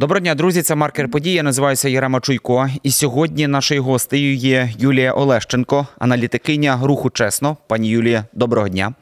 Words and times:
Доброго 0.00 0.20
дня, 0.20 0.34
друзі. 0.34 0.62
Це 0.62 0.74
маркер 0.74 1.10
події. 1.10 1.34
Я 1.34 1.42
називаюся 1.42 1.88
Єрема 1.88 2.20
Чуйко. 2.20 2.68
І 2.82 2.90
сьогодні 2.90 3.46
нашою 3.46 3.82
гостею 3.82 4.34
є 4.34 4.72
Юлія 4.78 5.12
Олещенко, 5.12 5.86
аналітикиня 5.98 6.80
руху 6.82 7.10
чесно. 7.10 7.56
Пані 7.66 7.88
Юлія, 7.88 8.24
доброго 8.32 8.68
дня. 8.68 8.94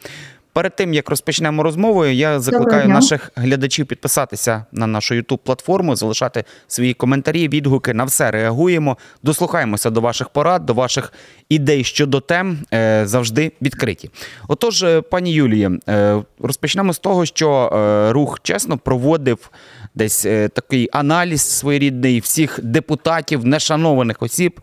Перед 0.52 0.76
тим 0.76 0.94
як 0.94 1.10
розпочнемо 1.10 1.62
розмову, 1.62 2.06
я 2.06 2.40
закликаю 2.40 2.88
наших 2.88 3.32
глядачів 3.36 3.86
підписатися 3.86 4.64
на 4.72 4.86
нашу 4.86 5.14
youtube 5.14 5.38
платформу, 5.38 5.96
залишати 5.96 6.44
свої 6.66 6.94
коментарі, 6.94 7.48
відгуки. 7.48 7.94
На 7.94 8.04
все 8.04 8.30
реагуємо, 8.30 8.96
дослухаємося 9.22 9.90
до 9.90 10.00
ваших 10.00 10.28
порад, 10.28 10.66
до 10.66 10.74
ваших 10.74 11.12
ідей 11.48 11.84
щодо 11.84 12.20
тем 12.20 12.58
е, 12.74 13.02
завжди 13.06 13.52
відкриті. 13.62 14.10
Отож, 14.48 14.82
е, 14.82 15.00
пані 15.00 15.32
Юлії, 15.32 15.70
е, 15.88 16.22
розпочнемо 16.40 16.92
з 16.92 16.98
того, 16.98 17.26
що 17.26 17.70
рух 18.14 18.40
чесно 18.42 18.78
проводив 18.78 19.50
десь 19.98 20.22
такий 20.54 20.88
аналіз 20.92 21.42
своєрідний 21.42 22.20
всіх 22.20 22.60
депутатів, 22.62 23.44
нешанованих 23.44 24.22
осіб. 24.22 24.60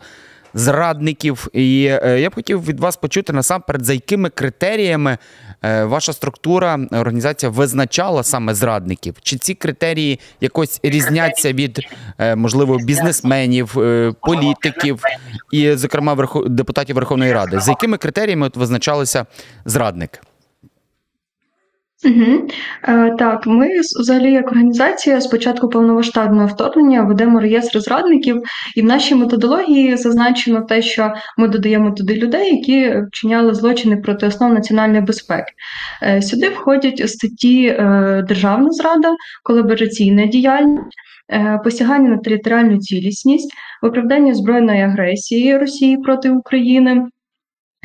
Зрадників, 0.58 1.48
і 1.54 1.82
я 1.82 2.30
б 2.30 2.36
хотів 2.36 2.66
від 2.66 2.80
вас 2.80 2.98
почути 2.98 3.34
насамперед, 3.34 3.86
за 3.86 3.94
якими 3.94 4.30
критеріями 4.30 5.18
Е, 5.66 5.84
ваша 5.84 6.14
структура, 6.14 6.80
організація 6.92 7.50
визначала 7.50 8.24
саме 8.24 8.54
зрадників? 8.54 9.16
Чи 9.22 9.38
ці 9.38 9.54
критерії 9.54 10.20
якось 10.42 10.80
різняться 10.84 11.54
від 11.54 11.80
е, 12.20 12.36
можливо 12.36 12.78
бізнесменів, 12.78 13.80
е, 13.80 14.14
політиків 14.22 15.00
і, 15.52 15.72
зокрема, 15.72 16.28
депутатів 16.48 16.96
Верховної 16.96 17.34
Ради? 17.34 17.60
За 17.60 17.72
якими 17.72 17.98
критеріями 17.98 18.48
от 18.48 18.58
визначалися 18.58 19.26
зрадник? 19.66 20.22
Угу. 22.04 22.48
Е, 22.88 23.16
Так, 23.20 23.48
ми 23.48 23.68
взагалі 24.00 24.32
як 24.32 24.52
організація 24.52 25.22
з 25.22 25.28
початку 25.28 25.70
повномасштабного 25.70 26.48
вторгнення 26.48 27.02
ведемо 27.02 27.40
реєстр 27.40 27.80
зрадників, 27.80 28.42
і 28.76 28.82
в 28.82 28.86
нашій 28.86 29.16
методології 29.16 29.98
зазначено 29.98 30.62
те, 30.62 30.82
що 30.82 31.14
ми 31.38 31.48
додаємо 31.48 31.92
туди 31.92 32.16
людей, 32.16 32.56
які 32.56 33.02
вчиняли 33.08 33.54
злочини 33.54 33.98
проти 33.98 34.28
основ 34.28 34.54
національної 34.54 35.02
безпеки. 35.02 35.54
Е, 36.04 36.22
Сюди 36.22 36.50
входять 36.50 37.10
статті 37.10 37.66
е, 37.68 38.26
Державна 38.28 38.72
зрада, 38.72 39.16
колабораційна 39.44 40.26
діяльність. 40.26 40.96
Е, 41.32 41.60
посягання 41.64 42.10
на 42.10 42.18
територіальну 42.18 42.78
цілісність, 42.78 43.54
виправдання 43.82 44.34
збройної 44.34 44.82
агресії 44.82 45.58
Росії 45.58 45.98
проти 45.98 46.30
України, 46.30 47.02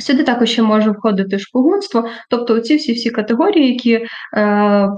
Сюди 0.00 0.22
також 0.24 0.50
ще 0.50 0.62
може 0.62 0.90
входити 0.90 1.38
шпигунство, 1.38 2.08
тобто 2.30 2.60
ці 2.60 2.76
всі 2.76 2.92
всі 2.92 3.10
категорії, 3.10 3.72
які 3.72 3.92
е, 3.92 4.06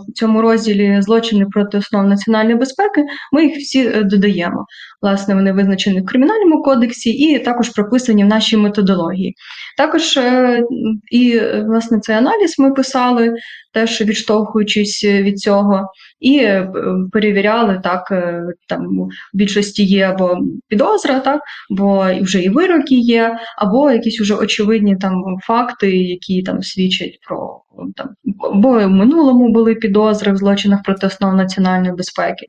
в 0.09 0.13
цьому 0.15 0.43
розділі 0.43 1.03
злочини 1.03 1.47
проти 1.47 1.79
основ 1.79 2.07
національної 2.07 2.57
безпеки, 2.57 3.05
ми 3.33 3.45
їх 3.45 3.57
всі 3.57 3.87
е, 3.87 4.03
додаємо. 4.03 4.67
Власне, 5.03 5.35
вони 5.35 5.53
визначені 5.53 6.01
в 6.01 6.07
кримінальному 6.07 6.63
кодексі 6.63 7.11
і 7.11 7.39
також 7.39 7.69
прописані 7.69 8.25
в 8.25 8.27
нашій 8.27 8.57
методології. 8.57 9.35
Також 9.77 10.17
е, 10.17 10.63
і 11.11 11.41
власне 11.67 12.01
цей 12.01 12.17
аналіз 12.17 12.59
ми 12.59 12.73
писали, 12.73 13.35
теж 13.73 14.01
відштовхуючись 14.01 15.05
від 15.05 15.39
цього, 15.39 15.87
і 16.21 16.37
е, 16.39 16.69
перевіряли 17.13 17.81
так. 17.85 18.09
Е, 18.11 18.43
там 18.69 18.87
в 19.35 19.37
більшості 19.37 19.85
є 19.85 20.05
або 20.05 20.39
підозра, 20.69 21.21
так 21.21 21.41
бо 21.71 22.07
вже 22.21 22.43
і 22.43 22.49
вироки 22.49 22.95
є, 22.95 23.39
або 23.59 23.91
якісь 23.91 24.21
уже 24.21 24.35
очевидні 24.35 24.97
там 24.97 25.23
факти, 25.47 25.97
які 25.97 26.43
там 26.43 26.63
свідчать 26.63 27.19
про 27.29 27.61
там, 27.97 28.09
бо 28.55 28.71
в 28.79 28.91
минулому 28.91 29.53
були 29.53 29.75
підозри 29.75 30.33
в 30.33 30.37
злочинах 30.37 30.83
проти 30.83 31.07
основ 31.07 31.35
національної 31.35 31.93
безпеки. 31.93 32.47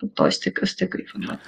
Тобто 0.00 0.24
ось 0.24 0.74
такий 0.74 1.04
формат. 1.04 1.38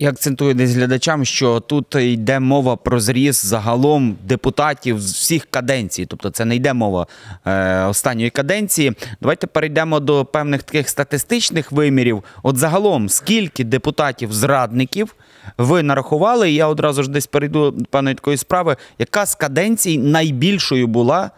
І 0.00 0.06
акцентую 0.06 0.54
десь 0.54 0.74
глядачам, 0.74 1.24
що 1.24 1.60
тут 1.60 1.94
йде 1.94 2.40
мова 2.40 2.76
про 2.76 3.00
зріз 3.00 3.44
загалом 3.44 4.16
депутатів 4.24 5.00
з 5.00 5.12
всіх 5.12 5.46
каденцій, 5.50 6.06
тобто 6.06 6.30
це 6.30 6.44
не 6.44 6.56
йде 6.56 6.72
мова 6.72 7.06
е, 7.46 7.84
останньої 7.84 8.30
каденції. 8.30 8.92
Давайте 9.20 9.46
перейдемо 9.46 10.00
до 10.00 10.24
певних 10.24 10.62
таких 10.62 10.88
статистичних 10.88 11.72
вимірів. 11.72 12.24
От 12.42 12.56
загалом, 12.56 13.08
скільки 13.08 13.64
депутатів-зрадників 13.64 15.14
ви 15.58 15.82
нарахували? 15.82 16.50
Я 16.50 16.66
одразу 16.66 17.02
ж 17.02 17.10
десь 17.10 17.26
перейду 17.26 17.70
до 17.70 17.84
певної 17.84 18.14
такої 18.14 18.36
справи, 18.36 18.76
яка 18.98 19.26
з 19.26 19.34
каденцій 19.34 19.98
найбільшою 19.98 20.86
була 20.86 21.30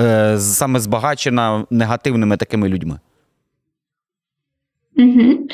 е, 0.00 0.38
саме 0.38 0.80
збагачена 0.80 1.64
негативними 1.70 2.36
такими 2.36 2.68
людьми? 2.68 2.98
Угу. 4.98 5.46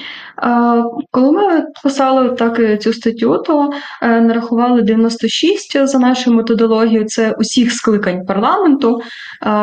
Коли 1.10 1.32
ми 1.32 1.66
писали 1.82 2.30
так 2.30 2.82
цю 2.82 2.92
статтю, 2.92 3.38
то 3.38 3.70
е, 4.02 4.20
нарахували 4.20 4.82
96 4.82 5.86
за 5.86 5.98
нашою 5.98 6.36
методологією. 6.36 7.04
Це 7.04 7.32
усіх 7.38 7.72
скликань 7.72 8.26
парламенту. 8.26 9.00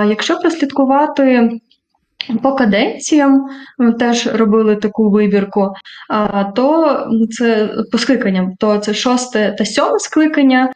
Якщо 0.07 0.39
прослідкувати 0.39 1.49
по 2.43 2.55
каденціям 2.55 3.45
ми 3.77 3.93
теж 3.93 4.27
робили 4.27 4.75
таку 4.75 5.09
вибірку, 5.09 5.73
то 6.55 6.97
це 7.31 7.69
по 7.91 7.97
скликанням, 7.97 8.55
то 8.59 8.77
це 8.77 8.93
шосте 8.93 9.55
та 9.57 9.65
сьоме 9.65 9.99
скликання, 9.99 10.73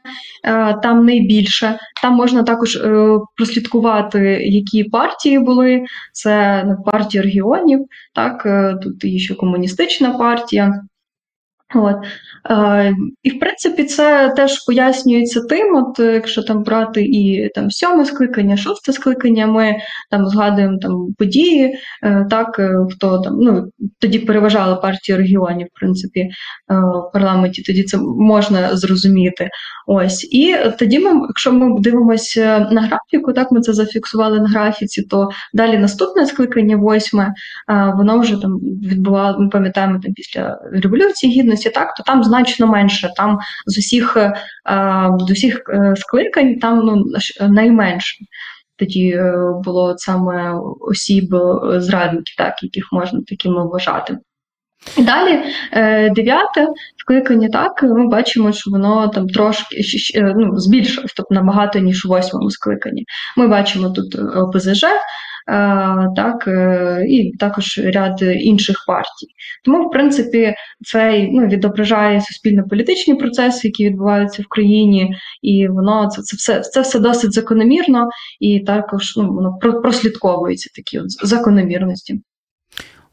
там 0.83 1.05
найбільше. 1.05 1.79
Там 2.01 2.13
можна 2.13 2.43
також 2.43 2.75
е, 2.75 3.19
прослідкувати, 3.35 4.19
які 4.41 4.83
партії 4.83 5.39
були. 5.39 5.83
Це 6.13 6.65
партія 6.85 7.23
регіонів, 7.23 7.85
так, 8.15 8.45
е, 8.45 8.75
тут 8.83 9.03
є 9.03 9.19
ще 9.19 9.35
комуністична 9.35 10.09
партія. 10.09 10.81
От. 11.75 11.95
Е, 12.49 12.95
І, 13.23 13.29
в 13.29 13.39
принципі, 13.39 13.83
це 13.83 14.33
теж 14.35 14.65
пояснюється 14.65 15.41
тим, 15.41 15.75
от 15.75 15.99
якщо 15.99 16.43
там 16.43 16.63
брати 16.63 17.03
і 17.03 17.49
там 17.55 17.71
сьоме 17.71 18.05
скликання, 18.05 18.57
шосте 18.57 18.93
скликання, 18.93 19.47
ми 19.47 19.75
там 20.11 20.27
згадуємо 20.27 20.77
там 20.77 21.13
події, 21.17 21.77
е, 22.03 22.27
так, 22.29 22.59
е, 22.59 22.75
хто 22.91 23.19
там, 23.19 23.39
ну, 23.39 23.71
тоді 23.99 24.19
переважала 24.19 24.75
партія 24.75 25.17
регіонів, 25.17 25.67
в 25.73 25.79
принципі, 25.79 26.19
е, 26.19 26.29
в 26.69 27.11
парламенті, 27.13 27.61
тоді 27.61 27.83
це 27.83 27.97
можна 28.17 28.75
зрозуміти. 28.75 29.49
Ось. 29.87 30.23
І 30.33 30.55
тоді 30.79 30.99
ми, 30.99 31.11
якщо 31.27 31.51
ми 31.51 31.79
дивимося 31.79 32.69
на 32.71 32.81
графіку, 32.81 33.33
так, 33.33 33.51
ми 33.51 33.61
це 33.61 33.73
зафіксували 33.73 34.39
на 34.39 34.47
графіці, 34.47 35.01
то 35.03 35.29
далі 35.53 35.77
наступне 35.77 36.25
скликання, 36.25 36.77
восьме, 36.77 37.33
е, 37.69 37.93
воно 37.97 38.19
вже 38.19 38.41
там 38.41 38.57
відбувало, 38.59 39.39
ми 39.39 39.49
пам'ятаємо 39.49 39.99
там 40.03 40.13
після 40.13 40.59
Революції 40.71 41.41
Гідності, 41.41 41.64
діяльності, 41.65 41.69
так 41.69 41.93
то 41.93 42.03
там 42.03 42.23
значно 42.23 42.67
менше. 42.67 43.09
Там 43.15 43.39
з 43.65 43.77
усіх 43.77 44.17
е, 44.17 44.33
з 45.19 45.31
усіх 45.31 45.61
е, 45.69 45.93
скликань 45.95 46.55
там 46.55 46.79
ну 46.85 47.03
найменше. 47.49 48.17
Тоді 48.77 49.09
е, 49.09 49.33
було 49.63 49.95
саме 49.97 50.53
осіб 50.79 51.35
зрадників, 51.77 52.35
так 52.37 52.63
яких 52.63 52.87
можна 52.91 53.21
такими 53.27 53.67
вважати. 53.67 54.17
І 54.97 55.03
далі 55.03 55.39
дев'яте 56.15 56.67
скликання, 56.97 57.49
так 57.49 57.83
ми 57.83 58.07
бачимо, 58.07 58.51
що 58.51 58.71
воно 58.71 59.07
там 59.07 59.27
трошки 59.27 59.81
ну, 60.35 60.57
збільшилось, 60.57 61.13
тобто 61.17 61.35
набагато 61.35 61.79
ніж 61.79 62.05
у 62.05 62.09
восьмому 62.09 62.51
скликанні. 62.51 63.05
Ми 63.37 63.47
бачимо 63.47 63.89
тут 63.89 64.15
ОПЗЖ, 64.35 64.83
так 66.15 66.47
е, 66.47 67.05
і 67.07 67.37
також 67.37 67.81
ряд 67.83 68.21
інших 68.21 68.75
партій. 68.87 69.27
Тому, 69.63 69.87
в 69.87 69.91
принципі, 69.91 70.53
це 70.85 71.27
ну, 71.31 71.47
відображає 71.47 72.21
суспільно-політичні 72.21 73.15
процеси, 73.15 73.67
які 73.67 73.85
відбуваються 73.85 74.41
в 74.41 74.47
країні, 74.47 75.15
і 75.41 75.67
воно 75.67 76.07
це 76.07 76.21
це 76.21 76.35
все 76.37 76.59
це 76.59 76.81
все 76.81 76.99
досить 76.99 77.33
закономірно, 77.33 78.07
і 78.39 78.59
також 78.59 79.17
ну, 79.17 79.33
воно 79.33 79.57
прослідковується 79.81 80.69
такі 80.75 80.99
от 80.99 81.27
закономірності. 81.27 82.19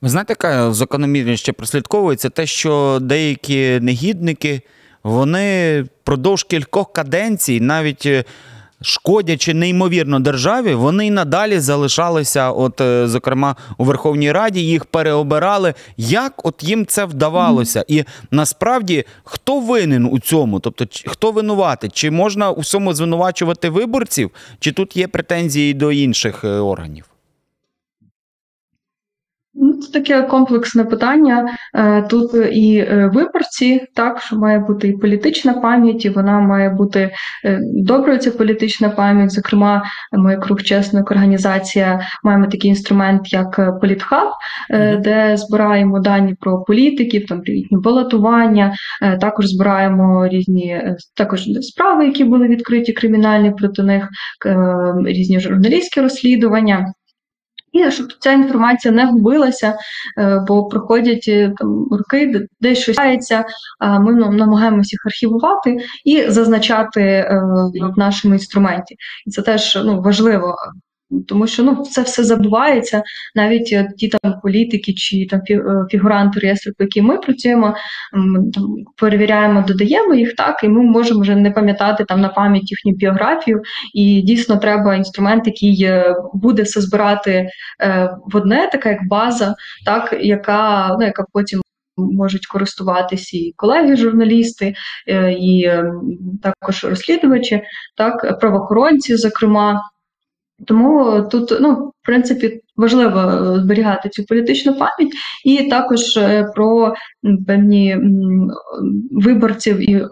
Ви 0.01 0.09
знаєте, 0.09 0.33
яка 0.33 0.73
закономірність 0.73 1.43
ще 1.43 1.53
прослідковується 1.53 2.31
те, 2.31 2.47
що 2.47 2.99
деякі 3.03 3.81
негідники 3.81 4.61
вони 5.03 5.83
впродовж 5.83 6.45
кількох 6.45 6.93
каденцій 6.93 7.61
навіть 7.61 8.07
е, 8.07 8.25
шкодячи 8.83 9.55
неймовірно 9.55 10.21
державі, 10.21 10.75
вони 10.75 11.07
й 11.07 11.11
надалі 11.11 11.59
залишалися, 11.59 12.51
от, 12.51 12.81
е, 12.81 13.09
зокрема, 13.09 13.57
у 13.79 13.85
Верховній 13.85 14.33
Раді, 14.33 14.61
їх 14.61 14.85
переобирали. 14.85 15.75
Як 15.97 16.47
от 16.47 16.63
їм 16.63 16.87
це 16.87 17.05
вдавалося? 17.05 17.85
І 17.89 18.05
насправді 18.31 19.05
хто 19.25 19.61
винен 19.61 20.09
у 20.13 20.19
цьому? 20.19 20.61
Тобто, 20.61 20.85
хто 21.07 21.33
винуватий? 21.33 21.91
Чи 21.93 22.11
можна 22.11 22.51
у 22.51 22.61
всьому 22.61 22.95
звинувачувати 22.95 23.69
виборців, 23.71 24.31
чи 24.61 24.73
тут 24.73 24.97
є 24.97 25.09
претензії 25.09 25.75
до 25.75 25.93
інших 25.93 26.45
е, 26.45 26.49
органів? 26.49 27.12
Це 29.83 29.93
таке 29.93 30.23
комплексне 30.23 30.85
питання. 30.85 31.57
Е, 31.75 32.03
тут 32.03 32.35
і 32.53 32.77
е, 32.77 33.11
виборці, 33.15 33.81
так 33.95 34.21
що 34.21 34.37
має 34.37 34.59
бути 34.59 34.89
і 34.89 34.93
політична 34.93 35.55
пам'ять, 35.55 36.05
і 36.05 36.09
вона 36.09 36.41
має 36.41 36.71
бути 36.71 37.11
е, 37.45 37.61
доброю. 37.63 38.19
Ця 38.19 38.31
політична 38.31 38.89
пам'ять. 38.89 39.31
Зокрема, 39.31 39.83
ми 40.13 40.37
круг 40.37 40.63
чесно 40.63 41.01
організація 41.01 42.01
маємо 42.25 42.47
такий 42.47 42.69
інструмент, 42.69 43.33
як 43.33 43.81
політхаб, 43.81 44.29
де 44.99 45.37
збираємо 45.37 46.01
дані 46.01 46.35
про 46.41 46.63
політиків, 46.63 47.27
там 47.27 47.43
їхні 47.45 47.79
балотування. 47.79 48.75
Також 49.21 49.47
збираємо 49.47 50.29
різні 50.29 50.83
також 51.17 51.45
справи, 51.61 52.07
які 52.07 52.25
були 52.25 52.49
відкриті 52.49 52.93
кримінальні 52.93 53.51
проти 53.51 53.83
них, 53.83 54.09
різні 55.05 55.41
журналістські 55.41 56.01
розслідування. 56.01 56.93
І 57.73 57.91
щоб 57.91 58.07
ця 58.19 58.33
інформація 58.33 58.95
не 58.95 59.07
губилася, 59.07 59.77
е, 60.19 60.45
бо 60.49 60.69
проходять 60.69 61.25
е, 61.29 61.53
там 61.57 61.87
роки, 61.91 62.47
десь 62.61 62.79
щось 62.79 62.97
стається, 62.97 63.45
ми 64.01 64.15
намагаємося 64.15 64.95
їх 64.95 65.07
архівувати 65.07 65.77
і 66.05 66.31
зазначати 66.31 67.01
е, 67.01 67.43
в 67.97 67.99
нашому 67.99 68.35
інструменті. 68.35 68.97
І 69.27 69.31
це 69.31 69.43
теж 69.43 69.83
ну, 69.85 70.01
важливо 70.01 70.57
тому 71.29 71.47
що 71.47 71.63
ну 71.63 71.83
це 71.85 72.03
все 72.03 72.25
забувається. 72.25 73.03
Навіть 73.35 73.73
е, 73.73 73.89
ті 73.99 74.09
там 74.09 74.35
політики 74.43 74.93
чи 74.93 75.27
там 75.31 75.41
е, 75.51 75.63
фігуранти 75.91 76.41
реєстру, 76.41 76.73
по 76.79 76.85
яким 76.85 77.05
ми 77.05 77.19
працюємо, 77.19 77.75
там 78.55 78.77
перевіряємо, 78.97 79.65
додаємо 79.69 80.15
їх 80.15 80.35
так, 80.35 80.65
і 80.65 80.69
ми 80.69 80.83
можемо 80.83 81.21
вже 81.21 81.37
не 81.37 81.51
пам'ятати 81.51 82.05
там 82.05 82.21
на 82.21 82.29
пам'ять 82.29 82.71
їхню 82.71 82.93
біографію. 82.93 83.63
І 83.95 84.23
дійсно 84.23 84.57
треба 84.57 84.95
інструмент, 84.95 85.47
який 85.47 85.83
е, 85.83 86.15
буде 86.35 86.63
все 86.63 86.81
збирати 86.81 87.49
в 88.33 88.37
одне, 88.37 88.69
така 88.73 88.91
як 88.91 89.09
база, 89.09 89.55
так 89.87 90.17
яка 90.21 90.97
ну 90.99 91.07
яка 91.07 91.25
потім. 91.33 91.61
Можуть 91.97 92.47
користуватися 92.47 93.37
і 93.37 93.53
колеги-журналісти, 93.57 94.75
і 95.41 95.71
також 96.43 96.85
розслідувачі, 96.85 97.63
так 97.97 98.39
правоохоронці, 98.41 99.17
зокрема, 99.17 99.83
тому 100.67 101.23
тут, 101.23 101.61
ну, 101.61 101.93
в 102.03 102.07
принципі, 102.07 102.61
важливо 102.77 103.21
е, 103.21 103.61
зберігати 103.61 104.09
цю 104.09 104.25
політичну 104.25 104.73
пам'ять, 104.73 105.13
і 105.45 105.63
також 105.63 106.17
е, 106.17 106.47
про 106.55 106.95
певні 107.47 107.97
виборців 109.11 109.91
і 109.91 110.05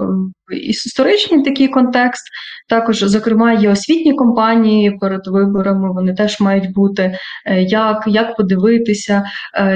історичний 0.62 1.44
такий 1.44 1.68
контекст. 1.68 2.22
Також, 2.68 2.98
зокрема, 2.98 3.52
є 3.52 3.70
освітні 3.70 4.14
компанії 4.14 4.90
перед 4.90 5.20
виборами. 5.26 5.92
Вони 5.92 6.14
теж 6.14 6.40
мають 6.40 6.72
бути 6.72 7.18
е, 7.46 7.62
як 7.62 8.04
як 8.06 8.36
подивитися, 8.36 9.24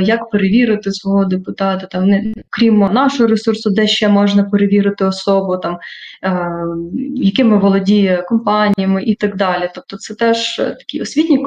як 0.02 0.30
перевірити 0.30 0.92
свого 0.92 1.24
депутата, 1.24 1.86
там 1.86 2.08
не 2.08 2.34
крім 2.50 2.78
нашого 2.78 3.28
ресурсу, 3.28 3.70
де 3.70 3.86
ще 3.86 4.08
можна 4.08 4.44
перевірити 4.44 5.04
особу, 5.04 5.56
там 5.56 5.78
якими 7.14 7.58
володіє 7.58 8.24
компаніями 8.28 9.02
і 9.02 9.14
так 9.14 9.36
далі. 9.36 9.70
Тобто, 9.74 9.96
це 9.96 10.14
теж 10.14 10.56
такий 10.56 11.02
освітній 11.02 11.38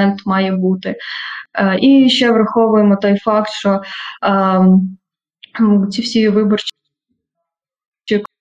компонент 0.00 0.26
має 0.26 0.52
бути. 0.52 0.96
Е, 1.54 1.78
і 1.80 2.10
ще 2.10 2.32
враховуємо 2.32 2.96
той 2.96 3.18
факт, 3.18 3.50
що 3.50 3.82
ем, 4.22 4.98
ці 5.90 6.02
всі 6.02 6.28
виборчі 6.28 6.70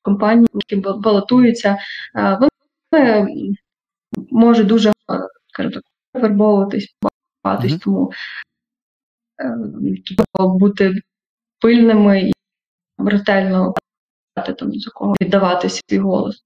компанії, 0.02 0.48
які 0.54 0.76
балотуються, 0.76 1.78
е, 2.16 2.40
вони 2.92 3.28
можуть 4.32 4.68
дуже 4.68 4.92
скажімо 5.48 5.82
вербовуватись, 6.14 6.96
багатись, 7.44 7.74
mm-hmm. 7.74 7.84
тому 7.84 8.12
е, 10.40 10.48
бути 10.60 10.94
пильними 11.62 12.22
і 12.22 12.34
ретельно 12.98 13.74
там, 14.36 14.74
за 14.74 14.92
кого 14.92 15.16
віддавати 15.22 15.70
свій 15.70 15.98
голос. 15.98 16.44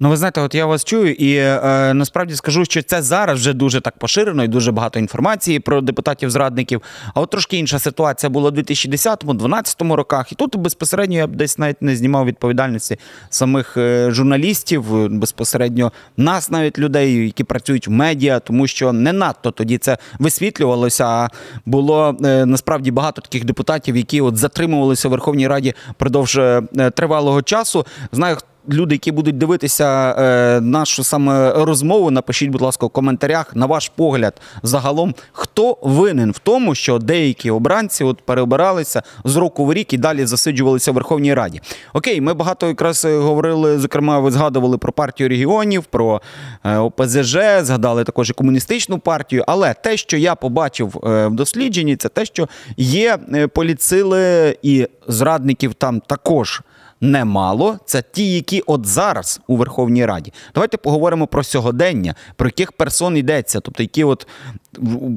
Ну, 0.00 0.08
ви 0.08 0.16
знаєте, 0.16 0.40
от 0.40 0.54
я 0.54 0.66
вас 0.66 0.84
чую, 0.84 1.12
і 1.12 1.36
е, 1.36 1.94
насправді 1.94 2.34
скажу, 2.34 2.64
що 2.64 2.82
це 2.82 3.02
зараз 3.02 3.38
вже 3.38 3.52
дуже 3.52 3.80
так 3.80 3.98
поширено 3.98 4.44
і 4.44 4.48
дуже 4.48 4.72
багато 4.72 4.98
інформації 4.98 5.60
про 5.60 5.80
депутатів-зрадників. 5.80 6.82
А 7.14 7.20
от 7.20 7.30
трошки 7.30 7.56
інша 7.56 7.78
ситуація 7.78 8.30
була 8.30 8.50
у 8.50 8.52
2010-2012 8.52 9.92
роках, 9.94 10.32
і 10.32 10.34
тут 10.34 10.56
безпосередньо 10.56 11.16
я 11.16 11.26
б 11.26 11.36
десь 11.36 11.58
навіть 11.58 11.82
не 11.82 11.96
знімав 11.96 12.26
відповідальності 12.26 12.98
самих 13.30 13.76
е, 13.76 14.10
журналістів, 14.10 15.08
безпосередньо 15.08 15.92
нас, 16.16 16.50
навіть 16.50 16.78
людей, 16.78 17.24
які 17.24 17.44
працюють 17.44 17.88
в 17.88 17.90
медіа, 17.90 18.40
тому 18.40 18.66
що 18.66 18.92
не 18.92 19.12
надто 19.12 19.50
тоді 19.50 19.78
це 19.78 19.98
висвітлювалося. 20.18 21.04
А 21.04 21.28
було 21.66 22.16
е, 22.24 22.46
насправді 22.46 22.90
багато 22.90 23.22
таких 23.22 23.44
депутатів, 23.44 23.96
які 23.96 24.20
от 24.20 24.36
затримувалися 24.36 25.08
в 25.08 25.10
Верховній 25.10 25.48
Раді 25.48 25.74
впродовж 25.90 26.36
е, 26.36 26.62
тривалого 26.94 27.42
часу. 27.42 27.86
Знаю, 28.12 28.36
люди, 28.68 28.94
які 28.94 29.12
будуть 29.12 29.38
дивитися 29.38 30.14
е, 30.18 30.60
нашу 30.60 31.04
саме 31.04 31.52
розмову, 31.52 32.10
напишіть, 32.10 32.50
будь 32.50 32.60
ласка, 32.60 32.86
в 32.86 32.90
коментарях 32.90 33.56
на 33.56 33.66
ваш 33.66 33.88
погляд 33.88 34.40
загалом, 34.62 35.14
хто 35.32 35.76
винен 35.82 36.30
в 36.30 36.38
тому, 36.38 36.74
що 36.74 36.98
деякі 36.98 37.50
обранці 37.50 38.04
от 38.04 38.20
переобиралися 38.20 39.02
з 39.24 39.36
року 39.36 39.64
в 39.64 39.72
рік 39.72 39.92
і 39.92 39.98
далі 39.98 40.26
засиджувалися 40.26 40.92
в 40.92 40.94
Верховній 40.94 41.34
Раді. 41.34 41.60
Окей, 41.92 42.20
ми 42.20 42.34
багато 42.34 42.66
якраз 42.66 43.04
говорили. 43.04 43.78
Зокрема, 43.78 44.18
ви 44.18 44.30
згадували 44.30 44.78
про 44.78 44.92
партію 44.92 45.28
регіонів, 45.28 45.84
про 45.84 46.22
е, 46.64 46.76
ОПЗЖ, 46.76 47.38
згадали 47.60 48.04
також 48.04 48.30
і 48.30 48.32
комуністичну 48.32 48.98
партію. 48.98 49.44
Але 49.46 49.74
те, 49.74 49.96
що 49.96 50.16
я 50.16 50.34
побачив 50.34 51.00
е, 51.04 51.26
в 51.26 51.34
дослідженні, 51.34 51.96
це 51.96 52.08
те, 52.08 52.24
що 52.24 52.48
є 52.76 53.18
е, 53.34 53.46
поліцили 53.46 54.56
і 54.62 54.88
зрадників 55.08 55.74
там 55.74 56.00
також 56.00 56.62
немало. 57.00 57.78
Це 57.84 58.02
ті, 58.12 58.34
які 58.34 58.60
от 58.66 58.86
зараз 58.86 59.40
у 59.46 59.56
Верховній 59.56 60.06
Раді. 60.06 60.32
Давайте 60.54 60.76
поговоримо 60.76 61.26
про 61.26 61.44
сьогодення, 61.44 62.14
про 62.36 62.48
яких 62.48 62.72
персон 62.72 63.16
йдеться, 63.16 63.60
тобто 63.60 63.82
які 63.82 64.04
от 64.04 64.26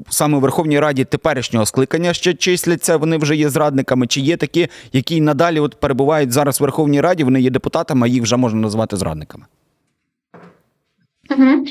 саме 0.10 0.38
у 0.38 0.40
Верховній 0.40 0.80
Раді 0.80 1.04
теперішнього 1.04 1.66
скликання 1.66 2.14
ще 2.14 2.34
числяться, 2.34 2.98
вони 2.98 3.18
вже 3.18 3.36
є 3.36 3.50
зрадниками, 3.50 4.08
чи 4.08 4.22
є 4.22 4.38
такі, 4.38 4.68
які 4.94 5.22
надалі 5.22 5.60
от 5.60 5.80
перебувають 5.80 6.32
зараз 6.32 6.60
в 6.60 6.64
Верховній 6.64 7.02
Раді, 7.02 7.24
вони 7.24 7.42
є 7.42 7.50
депутатами, 7.50 8.08
а 8.08 8.10
їх 8.10 8.24
вже 8.24 8.38
можна 8.38 8.60
назвати 8.60 8.98
зрадниками. 8.98 9.46
Угу. 11.38 11.66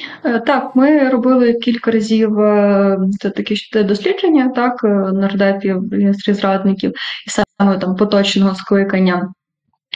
Так, 0.46 0.76
ми 0.76 1.08
робили 1.08 1.54
кілька 1.54 1.90
разів 1.90 2.40
е, 2.40 2.98
це 3.20 3.30
такі 3.30 3.56
дослідження, 3.84 4.48
так, 4.48 4.84
е, 4.84 4.88
нардепів, 5.12 5.82
зрадників, 6.26 6.92
і 7.26 7.30
саме 7.30 7.78
там 7.78 7.96
поточного 7.96 8.54
скликання. 8.54 9.32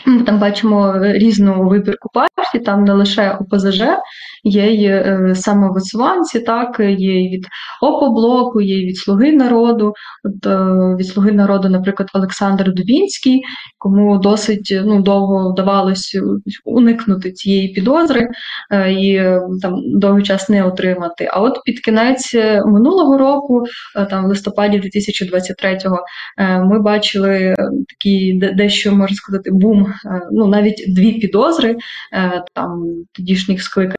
Ми 0.06 0.22
там 0.22 0.38
бачимо 0.38 0.98
різну 1.02 1.68
вибірку 1.68 2.10
партій, 2.12 2.58
там 2.58 2.84
не 2.84 2.92
лише 2.92 3.30
ОПЗЖ, 3.40 3.82
є 4.44 4.66
й 4.66 4.84
е, 4.84 5.34
самовисуванці, 5.34 6.40
так, 6.40 6.80
є 6.80 7.22
і 7.24 7.28
від 7.28 7.46
ОПОБЛОКу, 7.80 8.60
є 8.60 8.82
і 8.82 8.86
від 8.86 8.96
Слуги 8.96 9.32
народу. 9.32 9.94
От, 10.24 10.46
е, 10.46 10.96
Від 10.96 11.06
Слуги 11.06 11.32
народу, 11.32 11.68
наприклад, 11.68 12.08
Олександр 12.14 12.74
Дубінський, 12.74 13.42
кому 13.78 14.18
досить 14.18 14.80
ну, 14.84 15.02
довго 15.02 15.52
вдавалося 15.52 16.22
уникнути 16.64 17.32
цієї 17.32 17.68
підозри 17.68 18.28
е, 18.70 18.92
і 18.92 19.22
там 19.62 19.74
довгий 20.00 20.24
час 20.24 20.48
не 20.48 20.64
отримати. 20.64 21.28
А 21.32 21.40
от 21.40 21.62
під 21.64 21.80
кінець 21.80 22.34
минулого 22.66 23.18
року, 23.18 23.64
там 24.10 24.24
в 24.24 24.28
листопаді 24.28 24.80
2023-го, 24.80 25.98
ми 26.64 26.82
бачили 26.82 27.54
такий 27.88 28.38
дещо 28.54 28.92
можна 28.92 29.16
сказати 29.16 29.50
бум, 29.52 29.86
ну 30.32 30.46
навіть 30.46 30.84
дві 30.88 31.12
підозри 31.12 31.76
там 32.54 32.82
тодішніх 33.12 33.62
скликань. 33.62 33.96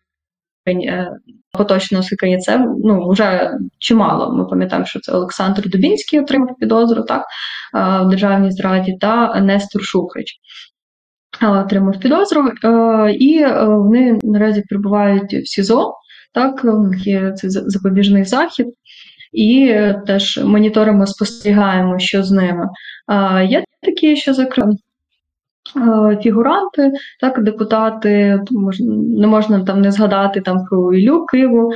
Е, 0.68 1.12
поточного 1.52 2.04
скликання 2.04 2.38
це 2.38 2.66
ну 2.84 3.10
вже 3.10 3.52
чимало. 3.80 4.38
Ми 4.38 4.46
пам'ятаємо, 4.46 4.86
що 4.86 5.00
це 5.00 5.12
Олександр 5.12 5.70
Дубінський 5.70 6.20
отримав 6.20 6.56
підозру 6.60 7.04
так 7.04 7.26
в 7.74 8.10
державній 8.10 8.52
зраді 8.52 8.98
та 9.02 9.42
Нестор 9.42 9.82
Шухрич. 9.84 10.34
Отримав 11.42 12.00
підозру, 12.00 12.52
е, 12.64 13.12
і 13.12 13.40
е, 13.40 13.66
вони 13.66 14.20
наразі 14.24 14.64
перебувають 14.70 15.34
в 15.34 15.48
СІЗО. 15.48 15.94
Так, 16.34 16.66
у 16.66 16.88
них 16.88 17.08
є 17.08 17.32
цей 17.32 17.50
запобіжний 17.50 18.24
захід, 18.24 18.68
і 19.34 19.76
теж 20.08 20.38
моніторимо, 20.44 21.08
спостерігаємо, 21.08 22.00
що 22.00 22.24
з 22.24 22.32
ними. 22.32 22.68
Є 23.48 23.64
такі, 23.82 24.16
що 24.16 24.34
Е, 24.34 24.76
фігуранти, 26.24 26.92
так, 27.20 27.44
депутати, 27.44 28.40
не 29.20 29.28
можна 29.28 29.64
там 29.64 29.82
не 29.82 29.92
згадати 29.92 30.42
там 30.42 30.66
про 30.66 30.94
Ілю 30.94 31.26
Киву, 31.26 31.72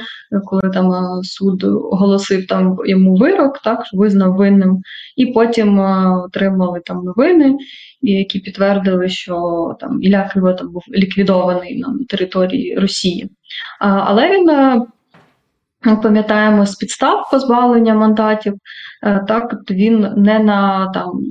коли 0.46 0.62
там 0.74 0.92
е, 0.92 1.24
суд 1.24 1.64
оголосив 1.64 2.48
там 2.48 2.78
йому 2.86 3.16
вирок, 3.16 3.60
так, 3.64 3.84
визнав 3.94 4.36
винним, 4.36 4.82
і 5.16 5.26
потім 5.26 5.80
е, 5.80 6.18
отримали 6.26 6.82
там 6.86 7.04
новини, 7.04 7.58
які 8.02 8.40
підтвердили, 8.40 9.10
що 9.10 9.36
там 9.80 10.04
Ілля 10.04 10.30
Киво 10.34 10.54
там 10.54 10.72
був 10.72 10.84
ліквідований 10.96 11.80
на 11.80 11.96
території 12.10 12.80
Росії. 12.80 13.30
Але 13.80 14.32
він 14.32 14.50
пам'ятаємо 16.02 16.66
з 16.66 16.76
підстав 16.76 17.30
позбавлення 17.32 17.94
мандатів, 17.94 18.54
е, 19.04 19.26
так 19.28 19.56
він 19.72 20.14
не 20.18 20.40
на 20.40 20.92
там 20.94 21.22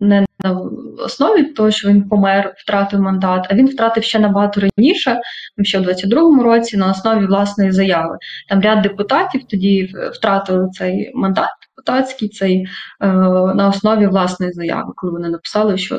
не 0.00 0.26
на 0.44 0.60
основі 1.04 1.44
того, 1.44 1.70
що 1.70 1.88
він 1.88 2.08
помер, 2.08 2.54
втратив 2.56 3.00
мандат, 3.00 3.46
а 3.50 3.54
він 3.54 3.66
втратив 3.66 4.04
ще 4.04 4.18
набагато 4.18 4.60
раніше, 4.60 5.20
ще 5.62 5.78
в 5.78 5.82
22-му 5.82 6.42
році, 6.42 6.76
на 6.76 6.90
основі 6.90 7.26
власної 7.26 7.72
заяви. 7.72 8.18
Там 8.48 8.60
ряд 8.60 8.82
депутатів 8.82 9.40
тоді 9.50 9.94
втратили 10.12 10.68
цей 10.72 11.12
мандат 11.14 11.48
депутатський, 11.76 12.28
цей 12.28 12.66
е, 13.00 13.06
на 13.54 13.68
основі 13.68 14.06
власної 14.06 14.52
заяви, 14.52 14.92
коли 14.96 15.12
вони 15.12 15.28
написали, 15.28 15.78
що. 15.78 15.98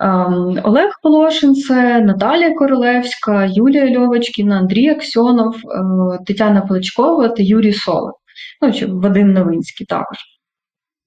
Ем, 0.00 0.60
Олег 0.64 0.90
Полошин, 1.02 1.54
це 1.54 2.00
Наталія 2.00 2.54
Королевська, 2.54 3.44
Юлія 3.44 3.98
Льовочкіна, 3.98 4.58
Андрій 4.58 4.88
Аксьонов, 4.88 5.56
е, 5.56 6.24
Тетяна 6.26 6.60
Плечкова 6.60 7.28
та 7.28 7.42
Юрій 7.42 7.72
Соло. 7.72 8.12
Ну, 8.62 8.72
чи 8.72 8.86
Вадим 8.86 9.32
Новинський 9.32 9.86
також. 9.86 10.18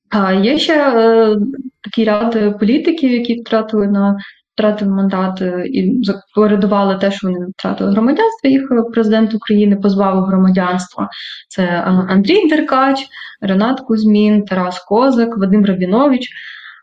А 0.10 0.34
є 0.34 0.58
ще 0.58 0.74
е, 0.74 1.38
такий 1.82 2.06
ряд 2.06 2.60
політиків, 2.60 3.12
які 3.12 3.42
втратили 3.42 3.88
на 3.88 4.18
втратили 4.54 4.92
мандат 4.92 5.42
і 5.66 6.02
передували 6.36 6.98
те, 6.98 7.12
що 7.12 7.28
вони 7.28 7.46
втратили 7.58 7.92
громадянство. 7.92 8.50
Їх 8.50 8.70
президент 8.94 9.34
України 9.34 9.76
позбавив 9.76 10.24
громадянства. 10.24 11.10
Це 11.50 11.66
Андрій 12.10 12.50
Деркач, 12.50 13.08
Ренат 13.42 13.80
Кузьмін, 13.80 14.46
Тарас 14.46 14.80
Козак, 14.80 15.38
Вадим 15.38 15.66
Рабінович. 15.66 16.30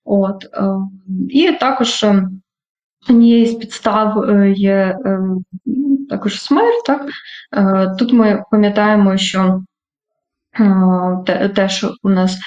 От 0.06 0.44
е, 0.44 0.74
і 1.28 1.52
також 1.52 2.02
е, 2.02 2.28
однією 3.08 3.46
з 3.46 3.54
підстав 3.54 4.18
е, 4.18 4.50
є 4.56 4.98
також 6.10 6.40
смерть. 6.40 6.84
Так? 6.86 7.06
Тут 7.98 8.12
ми 8.12 8.42
пам'ятаємо, 8.50 9.16
що 9.16 9.62
те, 11.54 11.68
що 11.68 11.94
у 12.02 12.08
нас 12.08 12.38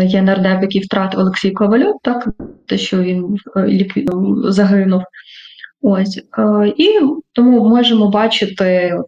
є 0.00 0.22
нардеп, 0.22 0.62
який 0.62 0.80
втратив 0.80 1.20
Олексій 1.20 1.50
Ковальов, 1.50 1.94
так, 2.02 2.28
те, 2.68 2.78
що 2.78 2.98
він 2.98 3.36
загинув. 4.44 5.02
Ось 5.86 6.22
і 6.76 7.00
тому 7.32 7.68
можемо 7.68 8.10
бачити, 8.10 8.96
от 8.98 9.06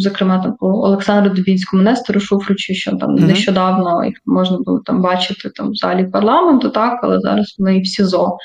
зокрема 0.00 0.38
там 0.38 0.56
по 0.56 0.66
Олександру 0.66 1.34
Дубінському 1.34 1.82
Нестору 1.82 2.20
Шуфричу, 2.20 2.74
що 2.74 2.96
там 2.96 3.10
mm-hmm. 3.10 3.26
нещодавно 3.26 4.04
їх 4.04 4.14
можна 4.26 4.58
було 4.58 4.80
там 4.84 5.02
бачити 5.02 5.50
там 5.50 5.70
в 5.70 5.74
залі 5.74 6.06
парламенту, 6.06 6.70
так, 6.70 7.00
але 7.02 7.20
зараз 7.20 7.54
вони 7.58 7.76
і 7.76 7.80
в 7.80 7.86
СІЗО. 7.86 8.36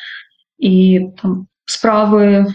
І 0.58 1.01
там 1.22 1.48
справи 1.66 2.46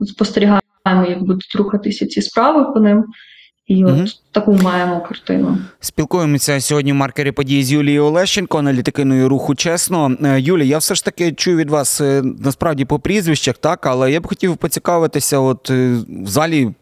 спостерігаємо, 0.00 0.60
як 1.08 1.22
будуть 1.22 1.54
рухатися 1.56 2.06
ці 2.06 2.22
справи 2.22 2.72
по 2.72 2.80
ним. 2.80 3.04
І 3.68 3.84
от 3.84 3.90
угу. 3.90 4.04
таку 4.32 4.52
маємо 4.52 5.00
картину. 5.00 5.58
Спілкуємося 5.80 6.60
сьогодні 6.60 6.92
в 6.92 6.94
маркері 6.94 7.32
події 7.32 7.64
з 7.64 7.72
Юлією 7.72 8.04
Олещенко, 8.04 8.58
аналітикиною 8.58 9.28
руху 9.28 9.54
чесно. 9.54 10.16
Е, 10.24 10.40
Юлі, 10.40 10.68
я 10.68 10.78
все 10.78 10.94
ж 10.94 11.04
таки 11.04 11.32
чую 11.32 11.56
від 11.56 11.70
вас 11.70 12.00
е, 12.00 12.22
насправді 12.38 12.84
по 12.84 12.98
прізвищах, 12.98 13.58
так, 13.58 13.86
але 13.86 14.12
я 14.12 14.20
б 14.20 14.26
хотів 14.26 14.56
поцікавитися, 14.56 15.38
от 15.38 15.70
е, 15.70 15.96
в 16.24 16.28
залі. 16.28 16.74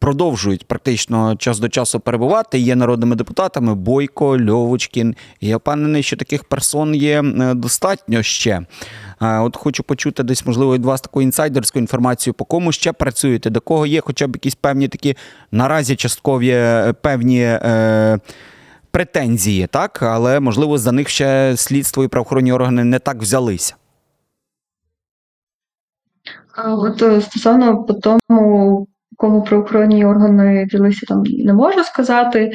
Продовжують 0.00 0.66
практично 0.66 1.36
час 1.36 1.58
до 1.58 1.68
часу 1.68 2.00
перебувати. 2.00 2.58
Є 2.58 2.76
народними 2.76 3.16
депутатами 3.16 3.74
Бойко, 3.74 4.38
Льовочкін. 4.40 5.14
Я 5.40 5.56
впевнений, 5.56 6.02
що 6.02 6.16
таких 6.16 6.44
персон 6.44 6.94
є 6.94 7.22
достатньо 7.54 8.22
ще. 8.22 8.62
От 9.20 9.56
хочу 9.56 9.82
почути 9.82 10.22
десь, 10.22 10.46
можливо, 10.46 10.74
від 10.74 10.84
вас 10.84 11.00
таку 11.00 11.22
інсайдерську 11.22 11.78
інформацію, 11.78 12.34
по 12.34 12.44
кому 12.44 12.72
ще 12.72 12.92
працюєте, 12.92 13.50
до 13.50 13.60
кого 13.60 13.86
є 13.86 14.00
хоча 14.00 14.26
б 14.26 14.36
якісь 14.36 14.54
певні 14.54 14.88
такі 14.88 15.16
наразі 15.52 15.96
часткові 15.96 16.50
е, 16.50 16.94
певні. 17.02 17.42
Е, 17.42 18.18
Претензії, 18.90 19.66
так, 19.66 20.02
але 20.02 20.40
можливо 20.40 20.78
за 20.78 20.92
них 20.92 21.08
ще 21.08 21.54
слідство 21.56 22.04
і 22.04 22.08
правоохоронні 22.08 22.52
органи 22.52 22.84
не 22.84 22.98
так 22.98 23.16
взялися. 23.16 23.74
От 26.64 27.02
е, 27.02 27.20
стосовно 27.20 27.84
по 27.84 27.94
тому, 27.94 28.88
кому 29.18 29.42
правоохоронні 29.42 30.04
органи 30.04 30.66
ділися, 30.70 31.06
там 31.06 31.22
не 31.22 31.52
можу 31.52 31.84
сказати. 31.84 32.50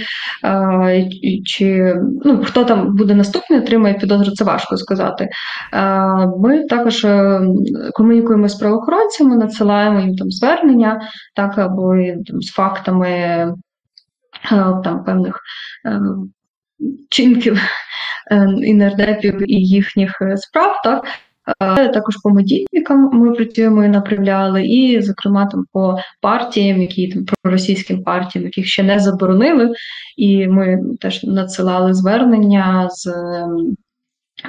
Чи 1.45 1.95
ну, 2.25 2.43
Хто 2.43 2.63
там 2.63 2.95
буде 2.95 3.15
наступний, 3.15 3.59
отримає 3.59 3.93
підозру, 3.93 4.31
це 4.31 4.43
важко 4.43 4.77
сказати. 4.77 5.29
Ми 6.37 6.63
також 6.63 7.05
е, 7.05 7.41
комунікуємо 7.93 8.47
з 8.47 8.55
правоохоронцями, 8.55 9.35
надсилаємо 9.35 9.99
їм 9.99 10.15
там 10.15 10.31
звернення, 10.31 11.01
так, 11.35 11.57
або 11.57 11.95
там, 12.27 12.41
з 12.41 12.51
фактами 12.51 13.09
е, 13.09 13.55
там 14.83 15.03
певних. 15.05 15.39
Е, 15.85 15.99
чинків 17.09 17.61
і 18.63 18.73
нардепів 18.73 19.51
і 19.51 19.55
їхніх 19.55 20.21
справ, 20.35 20.81
так 20.83 21.05
також 21.93 22.17
по 22.23 22.29
медійникам 22.29 23.09
ми 23.13 23.31
працюємо 23.31 23.83
і 23.83 23.87
направляли, 23.87 24.65
і, 24.65 25.01
зокрема, 25.01 25.45
там 25.45 25.65
по 25.71 25.97
партіям, 26.21 26.81
які 26.81 27.07
там 27.07 27.25
проросійським 27.41 28.03
партіям, 28.03 28.45
яких 28.45 28.65
ще 28.65 28.83
не 28.83 28.99
заборонили, 28.99 29.73
і 30.17 30.47
ми 30.47 30.79
теж 30.99 31.23
надсилали 31.23 31.93
звернення 31.93 32.89
з. 32.91 33.07
Ем, 33.07 33.75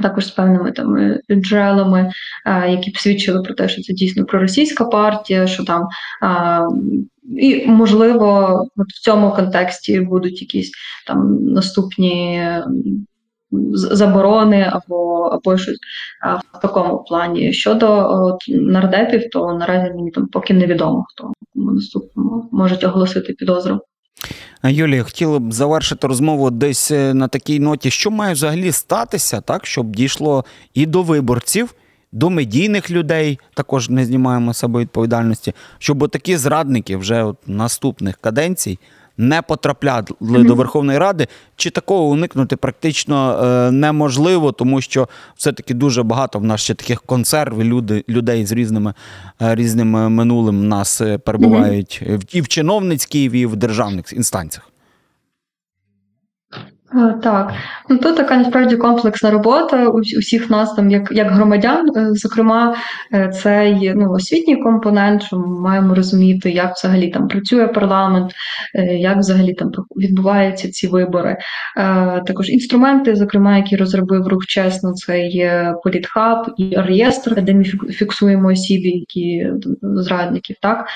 також 0.02 0.26
з 0.26 0.30
певними 0.30 0.72
там 0.72 0.96
е, 0.96 1.20
джерелами, 1.30 2.10
які 2.68 2.90
б 2.90 2.98
свідчили 2.98 3.42
про 3.42 3.54
те, 3.54 3.68
що 3.68 3.82
це 3.82 3.92
дійсно 3.92 4.24
проросійська 4.24 4.84
партія, 4.84 5.46
що 5.46 5.64
там 5.64 5.88
і 7.38 7.66
можливо, 7.66 8.58
в 8.76 9.04
цьому 9.04 9.30
контексті 9.30 10.00
будуть 10.00 10.42
якісь 10.42 10.72
там 11.06 11.44
наступні 11.44 12.42
заборони 13.73 14.70
або 14.73 15.14
або 15.23 15.56
щось 15.56 15.78
в 16.54 16.61
такому 16.62 17.04
плані. 17.08 17.52
Щодо 17.52 18.08
от, 18.08 18.44
нардепів, 18.49 19.30
то 19.30 19.54
наразі 19.54 19.90
мені 19.94 20.11
там 20.11 20.26
поки 20.26 20.54
невідомо, 20.54 21.04
хто 21.08 21.32
наступному 21.54 22.49
можуть 22.52 22.84
оголосити 22.84 23.32
підозру. 23.32 23.80
Юлія, 24.64 25.02
хотіла 25.02 25.38
б 25.38 25.52
завершити 25.52 26.06
розмову 26.06 26.50
десь 26.50 26.90
е, 26.90 27.14
на 27.14 27.28
такій 27.28 27.61
ноті, 27.61 27.90
що 27.90 28.11
має 28.11 28.32
взагалі 28.32 28.73
статися, 28.73 29.40
так, 29.40 29.66
щоб 29.66 29.96
дійшло 29.96 30.44
і 30.75 30.87
до 30.87 31.02
виборців, 31.02 31.75
до 32.12 32.30
медійних 32.30 32.90
людей, 32.90 33.38
також 33.54 33.90
не 33.90 34.04
знімаємо 34.04 34.54
себе 34.54 34.80
відповідальності, 34.80 35.52
щоб 35.78 36.11
такі 36.11 36.37
зрадники 36.37 36.96
вже 36.96 37.23
от 37.23 37.37
наступних 37.46 38.16
каденцій 38.16 38.78
не 39.18 39.42
потрапляли 39.42 40.02
mm-hmm. 40.02 40.47
до 40.47 40.54
Верховної 40.54 40.99
Ради, 40.99 41.26
чи 41.56 41.71
такого 41.71 42.04
уникнути 42.04 42.56
практично 42.56 43.44
е, 43.44 43.71
неможливо, 43.71 44.52
тому 44.52 44.80
що 44.80 45.09
все-таки 45.37 45.75
дуже 45.75 46.02
багато 46.02 46.38
в 46.38 46.44
нас 46.44 46.61
ще 46.61 46.75
таких 46.75 47.02
консерв, 47.02 47.62
люди, 47.62 48.04
людей 48.09 48.47
з 48.47 48.52
різними 48.52 48.94
е, 49.42 49.54
різним 49.54 49.90
минулим 49.90 50.61
в 50.61 50.64
нас 50.64 51.00
е, 51.00 51.18
перебувають 51.18 52.02
mm-hmm. 52.06 52.28
і 52.33 52.40
в 52.40 52.49
чиновницькій, 52.49 53.25
і 53.25 53.47
в 53.47 53.56
державних 53.56 54.12
інстанціях. 54.12 54.73
Е, 56.96 57.14
так, 57.22 57.52
ну 57.88 57.98
тут 57.98 58.16
така 58.16 58.36
насправді 58.36 58.76
комплексна 58.76 59.30
робота 59.30 59.88
усіх 59.88 60.50
нас 60.50 60.74
там, 60.74 60.90
як 60.90 61.12
як 61.12 61.30
громадян. 61.30 61.88
Е, 61.96 62.08
зокрема, 62.12 62.76
е, 63.14 63.28
це 63.28 63.70
є 63.70 63.94
ну, 63.94 64.10
освітній 64.10 64.56
компонент, 64.56 65.22
що 65.22 65.38
ми 65.38 65.60
маємо 65.60 65.94
розуміти, 65.94 66.50
як 66.50 66.74
взагалі 66.74 67.08
там 67.08 67.28
працює 67.28 67.66
парламент, 67.66 68.32
як 68.98 69.18
взагалі 69.18 69.54
там 69.54 69.70
відбуваються 69.96 70.70
ці 70.70 70.88
вибори. 70.88 71.36
Також 72.26 72.50
інструменти, 72.50 73.16
зокрема, 73.16 73.56
які 73.56 73.76
розробив 73.76 74.28
рух 74.28 74.46
чесно, 74.46 74.92
це 74.92 75.20
є 75.20 75.74
політхаб 75.84 76.54
і 76.56 76.76
реєстр, 76.76 77.42
де 77.42 77.54
ми 77.54 77.64
фіксуємо 77.64 78.48
осіб, 78.48 78.80
які 78.84 79.50
зрадників. 79.82 80.56
Так 80.62 80.86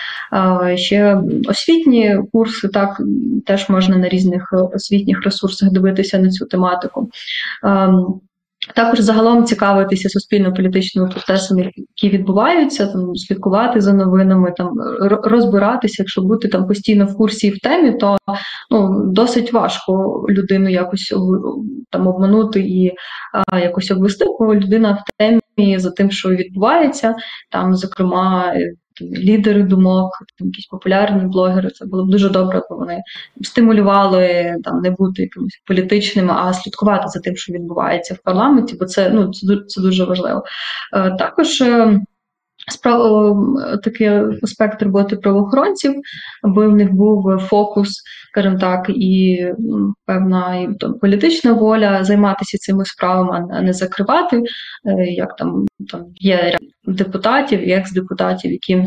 ще 0.75 1.21
освітні 1.49 2.19
курси, 2.33 2.69
так 2.69 3.01
теж 3.47 3.69
можна 3.69 3.97
на 3.97 4.09
різних 4.09 4.55
освітніх 4.75 5.25
ресурсах 5.25 5.71
дивитися 5.71 5.88
дивитися 5.89 6.19
на 6.19 6.31
цю 6.31 6.47
тематику. 6.47 7.11
Ем, 7.65 8.21
також 8.75 8.99
загалом 9.01 9.45
цікавитися 9.45 10.09
суспільно-політичними 10.09 11.09
процесами, 11.09 11.73
які 11.77 12.17
відбуваються, 12.17 12.87
там 12.87 13.17
слідкувати 13.17 13.81
за 13.81 13.93
новинами, 13.93 14.55
там 14.57 14.71
розбиратися, 15.23 16.03
якщо 16.03 16.23
бути 16.23 16.49
там 16.49 16.67
постійно 16.67 17.07
в 17.07 17.17
курсі 17.17 17.47
і 17.47 17.51
в 17.51 17.59
темі, 17.59 17.93
то 17.93 18.17
ну 18.71 19.13
досить 19.13 19.53
важко 19.53 20.25
людину 20.29 20.69
якось 20.69 21.15
там 21.91 22.07
обманути 22.07 22.61
і 22.61 22.93
а, 23.47 23.59
якось 23.59 23.91
обвести, 23.91 24.25
бо 24.39 24.55
людина 24.55 24.93
в 24.93 25.19
темі 25.19 25.79
за 25.79 25.91
тим, 25.91 26.11
що 26.11 26.29
відбувається, 26.29 27.15
там, 27.51 27.75
зокрема, 27.75 28.55
лідери 29.01 29.63
думок, 29.63 30.11
там 30.39 30.49
якісь 30.49 30.67
популярні 30.67 31.27
блогери. 31.27 31.71
Це 31.71 31.87
було 31.87 32.07
б 32.07 32.11
дуже 32.11 32.29
добре, 32.29 32.63
бо 32.71 32.77
вони 32.77 33.03
стимулювали 33.43 34.55
там 34.65 34.81
не 34.81 34.91
бути 34.91 35.23
якимось 35.23 35.63
політичними, 35.67 36.35
а 36.37 36.53
слідкувати 36.53 37.09
за 37.09 37.21
тим, 37.21 37.37
що 37.37 37.53
відбувається 37.53 38.15
в 38.15 38.19
парламенті, 38.19 38.77
бо 38.81 38.85
це 38.85 39.11
ну 39.11 39.33
це, 39.33 39.57
це 39.67 39.81
дуже 39.81 40.05
важливо. 40.05 40.43
Е, 40.95 41.17
також. 41.19 41.61
Е, 41.61 42.01
справ... 42.71 43.37
такий 43.85 44.09
аспект 44.43 44.83
роботи 44.83 45.17
правоохоронців, 45.17 45.95
аби 46.43 46.69
в 46.69 46.77
них 46.77 46.93
був 46.93 47.39
фокус, 47.39 48.03
скажімо 48.31 48.59
так, 48.59 48.87
і 48.89 49.47
певна 50.07 50.57
і, 50.57 50.69
там, 50.81 50.95
політична 50.99 51.53
воля 51.53 52.05
займатися 52.05 52.59
цими 52.59 52.85
справами, 52.85 53.49
а 53.53 53.63
не 53.63 53.73
закривати, 53.73 54.37
е, 54.37 55.05
як 55.05 55.37
там, 55.37 55.67
там 55.91 56.05
є 56.15 56.57
депутатів 56.89 57.69
і 57.69 57.73
екс-депутатів, 57.73 58.53
які 58.53 58.83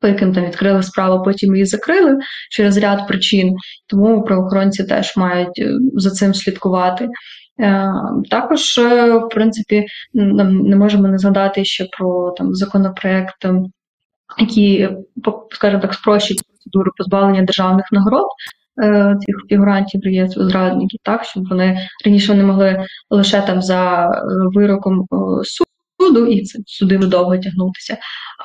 по 0.00 0.08
яким 0.08 0.32
там 0.34 0.44
відкрили 0.44 0.82
справу, 0.82 1.24
потім 1.24 1.54
її 1.54 1.64
закрили 1.64 2.18
через 2.50 2.76
ряд 2.76 3.08
причин. 3.08 3.54
Тому 3.86 4.24
правоохоронці 4.24 4.84
теж 4.84 5.16
мають 5.16 5.58
е, 5.58 5.72
за 5.94 6.10
цим 6.10 6.34
слідкувати. 6.34 7.08
Е, 7.60 7.92
Також, 8.30 8.78
е, 8.78 9.12
в 9.18 9.28
принципі, 9.28 9.86
не 10.14 10.76
можемо 10.76 11.08
не 11.08 11.18
згадати 11.18 11.64
ще 11.64 11.86
про 11.98 12.34
там 12.36 12.54
законопроект, 12.54 13.44
е, 13.44 13.54
які, 14.38 14.88
по- 15.24 15.48
скажімо 15.50 15.82
так, 15.82 15.94
спрощують 15.94 16.42
процедуру 16.48 16.90
позбавлення 16.96 17.42
державних 17.42 17.86
нагород. 17.92 18.26
Цих 19.20 19.36
фігурантів 19.48 20.00
реєстру 20.04 20.44
зрадників, 20.44 21.00
так 21.02 21.24
щоб 21.24 21.48
вони 21.48 21.78
раніше 22.04 22.32
вони 22.32 22.44
могли 22.44 22.86
лише 23.10 23.40
там 23.42 23.62
за 23.62 24.10
вироком 24.54 25.00
е, 25.00 25.44
суду, 26.02 26.26
і 26.26 26.42
це 26.42 26.58
суди 26.66 26.98
довго 26.98 27.38
тягнутися. 27.38 27.96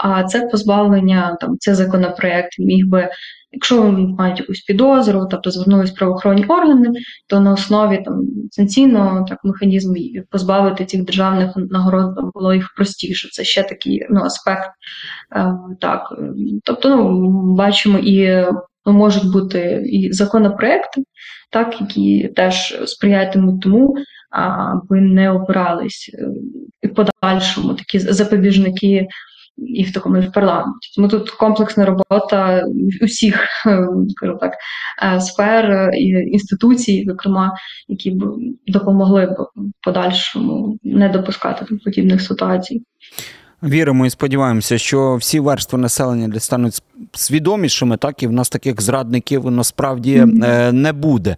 А 0.04 0.24
це 0.24 0.42
позбавлення, 0.42 1.38
там 1.42 1.56
це 1.60 1.76
законопроект 1.76 2.60
міг 2.60 2.88
би, 2.88 3.10
якщо 3.52 3.92
мають 3.92 4.40
якусь 4.40 4.62
підозру, 4.62 5.28
тобто 5.32 5.52
звернулись 5.52 5.92
правоохоронні 5.92 6.46
органи, 6.46 6.90
то 7.28 7.40
на 7.40 7.54
основі 7.54 8.02
там 8.06 8.22
санкційного 8.52 9.26
так 9.30 9.40
механізму 9.44 9.96
позбавити 10.30 10.86
цих 10.86 11.06
державних 11.06 11.52
нагород 11.56 12.16
було 12.34 12.54
їх 12.54 12.74
простіше. 12.76 13.30
Це 13.32 13.44
ще 13.44 13.64
такий 13.64 14.08
ну, 14.10 14.22
аспект. 14.22 14.70
Е, 15.36 15.54
так, 15.82 16.14
тобто, 16.64 16.90
ну 16.90 17.56
бачимо 17.56 17.98
і. 17.98 18.46
Можуть 18.90 19.32
бути 19.32 19.84
і 19.86 20.12
законопроекти, 20.12 21.04
так, 21.52 21.82
які 21.82 22.28
теж 22.36 22.84
сприятимуть 22.86 23.62
тому, 23.62 23.96
аби 24.30 25.02
не 25.02 25.32
опирались 25.32 26.16
е, 26.20 26.28
в 26.84 26.90
подальшому 26.90 27.74
такі 27.74 28.00
запобіжники 28.00 29.08
і 29.58 29.84
в 29.84 29.94
такому 29.94 30.22
в 30.22 30.32
парламенті. 30.32 30.92
Тому 30.96 31.08
тут 31.08 31.30
комплексна 31.30 31.86
робота 31.86 32.64
усіх, 33.02 33.48
скажу 34.10 34.38
так, 34.42 34.54
е, 35.04 35.22
сфер 35.22 35.72
е, 35.72 35.98
і 35.98 36.08
інституцій, 36.08 37.06
зокрема, 37.08 37.54
які 37.88 38.12
б 38.12 38.38
допомогли 38.68 39.26
б 39.26 39.62
подальшому 39.82 40.80
не 40.84 41.10
допускати 41.10 41.66
подібних 41.86 42.22
ситуацій. 42.22 42.82
Віримо 43.64 44.06
і 44.06 44.10
сподіваємося, 44.10 44.78
що 44.78 45.16
всі 45.16 45.40
верстви 45.40 45.80
населення 45.80 46.40
стануть 46.40 46.82
свідомішими, 47.14 47.98
так 47.98 48.24
і 48.24 48.28
в 48.28 48.32
нас 48.32 48.50
таких 48.50 48.82
зрадників 48.82 49.52
насправді 49.52 50.26
е, 50.44 50.72
не 50.72 50.94
буде. 50.94 51.38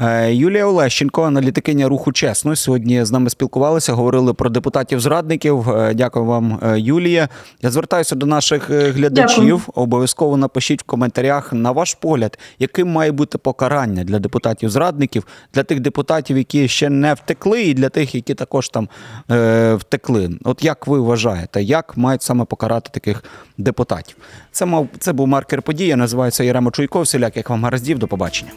Е, 0.00 0.34
Юлія 0.34 0.66
Олещенко, 0.66 1.22
аналітикиня 1.22 1.88
руху 1.88 2.12
чесно, 2.12 2.56
сьогодні 2.56 3.04
з 3.04 3.12
нами 3.12 3.30
спілкувалися, 3.30 3.92
говорили 3.92 4.34
про 4.34 4.50
депутатів-зрадників. 4.50 5.70
Е, 5.70 5.94
Дякую 5.94 6.24
вам, 6.24 6.60
Юлія. 6.76 7.28
Я 7.62 7.70
звертаюся 7.70 8.14
до 8.14 8.26
наших 8.26 8.70
глядачів. 8.70 9.44
Дякую. 9.44 9.60
Обов'язково 9.74 10.36
напишіть 10.36 10.82
в 10.82 10.84
коментарях 10.84 11.52
на 11.52 11.70
ваш 11.72 11.94
погляд, 11.94 12.38
яким 12.58 12.88
має 12.88 13.12
бути 13.12 13.38
покарання 13.38 14.04
для 14.04 14.18
депутатів-зрадників, 14.18 15.26
для 15.54 15.62
тих 15.62 15.80
депутатів, 15.80 16.38
які 16.38 16.68
ще 16.68 16.90
не 16.90 17.14
втекли, 17.14 17.62
і 17.62 17.74
для 17.74 17.88
тих, 17.88 18.14
які 18.14 18.34
також 18.34 18.68
там 18.68 18.88
е, 19.30 19.74
втекли. 19.74 20.30
От 20.44 20.64
як 20.64 20.86
ви 20.86 21.00
вважаєте, 21.00 21.55
як 21.62 21.96
мають 21.96 22.22
саме 22.22 22.44
покарати 22.44 22.90
таких 22.92 23.24
депутатів? 23.58 24.16
Це 24.52 24.66
мав 24.66 24.88
це 24.98 25.12
був 25.12 25.28
маркер 25.28 25.62
події. 25.62 25.96
Називається 25.96 26.44
Яремо 26.44 26.70
Чуйков. 26.70 27.06
як 27.36 27.50
вам 27.50 27.64
гараздів. 27.64 27.98
До 27.98 28.08
побачення. 28.08 28.50